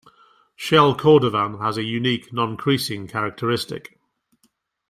[0.55, 3.99] Shell cordovan has a unique non-creasing characteristic.